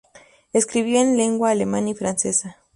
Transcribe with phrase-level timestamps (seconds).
[0.51, 2.57] Escribió en lengua alemana y francesa.